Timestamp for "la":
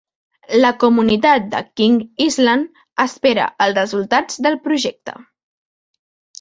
0.61-0.69